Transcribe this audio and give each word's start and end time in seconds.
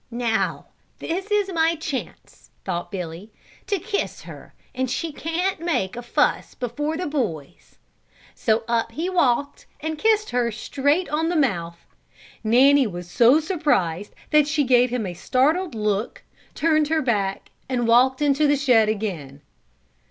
"Now 0.09 0.65
is 0.99 1.51
my 1.53 1.75
chance," 1.75 2.49
thought 2.65 2.89
Billy, 2.91 3.31
"to 3.67 3.77
kiss 3.77 4.23
her, 4.23 4.55
and 4.73 4.89
she 4.89 5.11
can't 5.11 5.59
make 5.59 5.95
a 5.95 6.01
fuss 6.01 6.55
before 6.55 6.97
the 6.97 7.05
boys." 7.05 7.77
So 8.33 8.63
up 8.67 8.93
he 8.93 9.11
walked 9.11 9.67
and 9.79 9.99
kissed 9.99 10.31
her 10.31 10.51
straight 10.51 11.07
on 11.09 11.29
the 11.29 11.35
mouth. 11.35 11.85
Nanny 12.43 12.87
was 12.87 13.11
so 13.11 13.39
surprised 13.39 14.15
that 14.31 14.47
she 14.47 14.63
gave 14.63 14.89
him 14.89 15.05
a 15.05 15.13
startled 15.13 15.75
look, 15.75 16.23
turned 16.55 16.87
her 16.87 17.03
back 17.03 17.51
and 17.69 17.87
walked 17.87 18.23
into 18.23 18.47
the 18.47 18.57
shed 18.57 18.89
again. 18.89 19.43